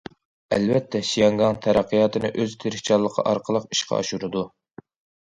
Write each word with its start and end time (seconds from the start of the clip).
ئەلۋەتتە 0.55 1.01
شياڭگاڭ 1.09 1.59
تەرەققىياتىنى 1.67 2.33
ئۆز 2.33 2.57
تىرىشچانلىقى 2.65 3.29
ئارقىلىق 3.29 3.71
ئىشقا 3.73 4.03
ئاشۇرىدۇ. 4.03 4.47